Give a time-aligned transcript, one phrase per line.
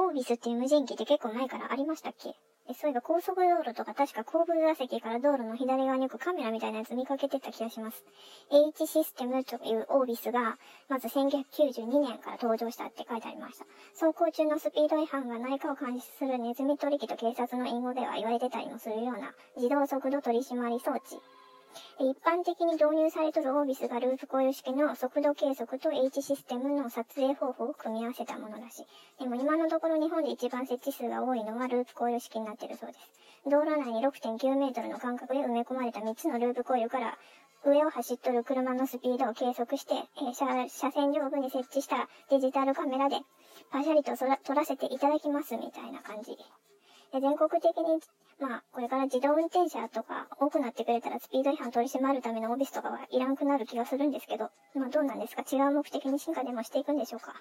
[0.00, 2.30] オービスっていう無人機って結構前からありましたっけ？
[2.70, 8.04] え、そういえば高速道路とか確か後部座席から道路の左側によくカメラみたいなやつ見かけてた気がします。
[8.52, 10.58] H システムというオービスが、
[10.88, 13.64] まず1992年から登場したって書いてありました。
[13.98, 21.18] 走行中のスピード違反がないかを監視するネズミ取引と警察の隠語では言われてたりもするような自動速度取締り装置
[22.00, 28.86] 一般的に導入されとるオービスがループコイル式の速度計測と H システムの撮影方法を組み合わせたものだし、
[29.18, 33.00] でも今のところ日本で一番設置数が多いのはループコイル式になっているそうです。
[33.46, 37.18] 道路内に6.9メートルの間隔で埋め込まれた3つのループコイルから
[37.64, 43.16] 上を走っとる車のスピードを計測して、え、車車線上部に設置したデジタルカメラで
[43.70, 46.36] パシャリと撮らせていただきますみたいな感じ。
[47.12, 48.00] で全国的に
[48.40, 55.42] まあ、これから自動運転車とか多くなってくれたらスピード違反取り締まるためのオフィスとかはいらんくなる気がするんですけど、まあどうなんですか？
[55.42, 57.34] 違う目的に進化でもしていくんでしょうか？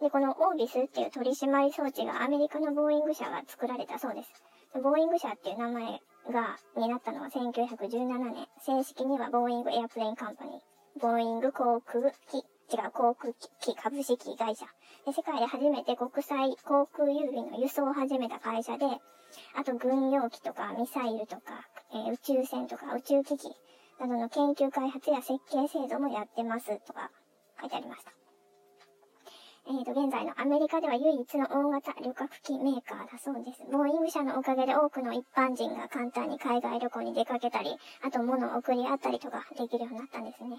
[0.00, 4.30] で、このオービスっていう取り締まり装置がアメリカのボーイング社が作られたそうです。
[4.80, 8.46] ボーイング社っていう名前が、になったのは1917年。
[8.64, 11.00] 正式にはボーイングエアプレインカンパニー。
[11.00, 14.66] ボーイング航空機、違う、航空機株式会社。
[15.06, 18.86] で世界で初めて国際航空郵便の輸送を始めた会社で、
[19.54, 21.42] あと軍用機とかミサイルとか、
[21.92, 23.54] えー、宇宙船とか宇宙機器
[24.00, 27.10] などの研究開発や設計制度もやってますとか
[27.60, 28.12] 書いてありました。
[29.70, 33.62] えーと、現在のアメリカでは唯一の大型旅客機メーカーだそうです。
[33.70, 40.56] ボーイング社のおかげで多くの一般人が簡単に海外旅行に出かけたり、あと物を送り合ったりとかできるようになったんですね。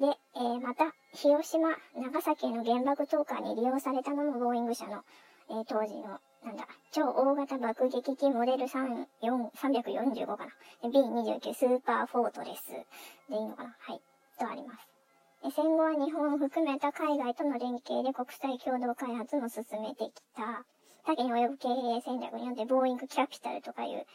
[0.00, 5.02] で、えー、また、広島、長崎の原爆投下に利用されたのもボーイング社の、
[5.50, 10.52] えー、当時のなんだ、超大型爆撃機モデル3 4 345かな。
[10.88, 12.70] B29 スーパーフォートレス
[13.28, 14.00] でいいのかなはい。
[14.38, 15.54] とあります。
[15.54, 20.64] 戦後は日本を含めた海外との連携で国際共同開発も進めてきた。
[21.04, 24.06] 多岐に及ぶ経営戦略によってボーイングキャピタルとかいう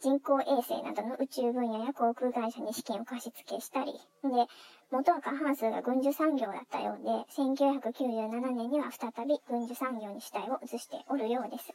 [0.00, 4.46] 人工衛星などの宇宙分野や航空会社に資金を貸し付けしたり、で、
[4.92, 11.74] 元は過半数が軍需産業だったようで、1997年には再び軍需産業に主体を移しておるようです。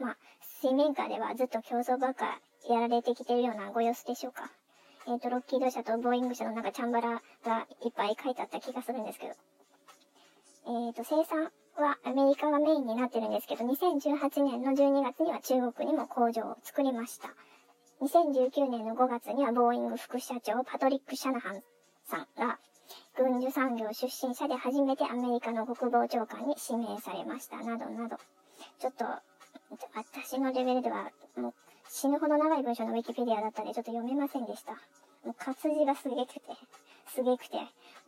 [0.00, 0.16] まあ、
[0.60, 4.50] 水面下ではずっと競争ばっかやられてきてるようなご様子でしょうか。
[5.06, 9.34] えっ、ー、と、ロッキード社とボーイング社のなんかチャンバラがいっぱい書いてあった気がするんですけど。
[10.66, 17.34] えっ、ー、と、生産はアメリカがメインになってるんですけど、2018年の12月には中国にも工場を作りました。
[18.02, 21.62] 2019年の5月にはボーイング副社長パトリック・シャナハン
[22.04, 22.58] さんが、
[23.16, 27.58] 軍需産業出身者で初めてアメリカの国防長官に指名されました。
[27.58, 28.16] などなど。
[28.80, 29.04] ちょっと、
[29.94, 31.54] 私のレベルでは、もう
[31.88, 34.72] 死ぬほど長い文章のウィキペディアだったんでちょっと読めませんでした。
[35.24, 36.40] もう活字がすげくて、
[37.06, 37.56] すげくて、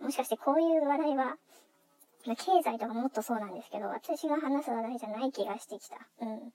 [0.00, 1.38] もしかしてこういう話題は、
[2.24, 2.34] 経
[2.64, 5.98] 済とかもっとそうなんですけど、私が話す話題じゃない気がしてきた。
[6.20, 6.52] うん。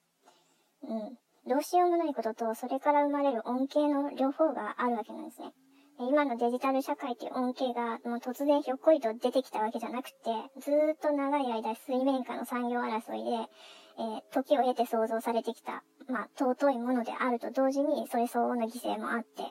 [0.84, 1.18] うん。
[1.50, 5.52] どうしようもないことと、それから生まれる恩恵の両方があるわけなんですね。
[6.00, 10.16] 今のデジタル社会っていう恩恵がもう突然ひょっこりと出てきたわけじゃなくて、
[10.62, 13.32] ずーっと長い間水面下の産業争いで、
[13.98, 19.42] えー、時を経て創造されてきた、まあ、尊いものであると同時に、それ相応の犠牲もあって、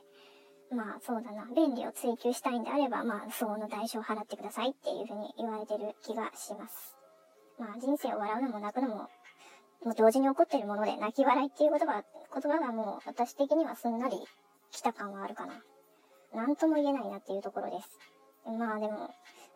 [0.72, 6.96] まあ、そうだな、便利を追求したいんであれば、まあ、相応の代償を払ってくださいっていうふうに言われてる気がします。
[7.58, 9.08] まあ、人生を笑うのも泣くのも、
[9.84, 12.02] もう同時に起こってるもので、泣き笑いっていう言葉、
[12.34, 14.18] 言葉がもう私的にはすんなり
[14.70, 15.62] 来た感はあるかな。
[16.34, 17.88] なんとも言えないなっていうところです。
[18.46, 19.10] まあでも、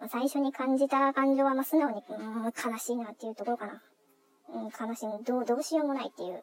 [0.09, 3.83] 最初に感じた感情は、ま素直に、うん、悲しいなっていうところかな。
[4.49, 5.25] うん、悲しい。
[5.25, 6.43] どう、どうしようもないっていう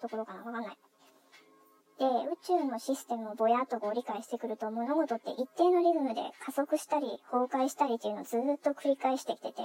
[0.00, 0.40] ところかな。
[0.40, 0.78] わかんない。
[1.98, 9.62] で、宇宙のシステムをぼやっとこう理解してくると、物事って一定のリズムで加速したり、崩壊したりっていうのをずっと繰り返してきてて、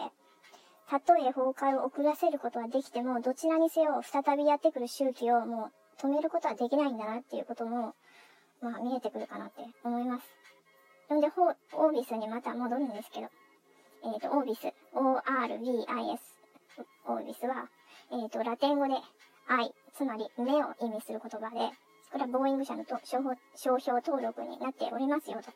[1.00, 7.96] たとえ崩壊を遅らせることはできても、どちらにせよ再びやってくる周期をもう止めることはできないんだなっていうことも、
[8.62, 11.14] まあ見えてくるかなって思います。
[11.14, 13.28] んで、オービスにまた戻るんですけど、
[14.06, 16.24] えっ、ー、と、オービス、O-R-B-I-S、
[17.08, 17.68] オービスは、
[18.12, 18.94] えっ、ー、と、ラテン語で
[19.48, 21.76] 愛、つまり目を意味する言葉で、
[22.16, 25.52] これはボーイング社のと商標登録になっておりますよと。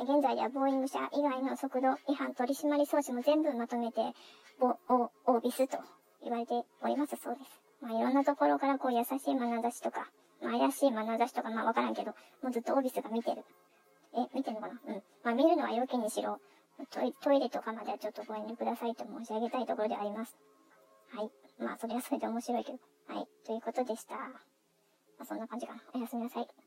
[0.00, 4.14] 現在ではボーイング社以外の速度違反取締装置も全部まとめて、
[4.60, 5.78] ボ、オ、オービスと
[6.22, 7.60] 言われておりますそうです。
[7.82, 10.08] まあ、いろんなところからこう優しい眼差しとか、
[10.40, 12.12] まあ、怪しい眼差しとか、まあわからんけど、
[12.42, 13.42] もうずっとオービスが見てる。
[14.14, 15.02] え、見てるのかなうん。
[15.24, 16.38] まあ見るのは良きにしろ、
[16.92, 20.36] トイトイレとかまではちょっとご遠慮くださいと申し上げたいところであります。
[21.10, 21.30] はい。
[21.58, 22.78] まあそれはそれで面白いけど。
[23.08, 23.26] はい。
[23.44, 24.53] ということでした。
[25.24, 25.80] まあそんな感じかな。
[25.94, 26.63] おやすみなさい。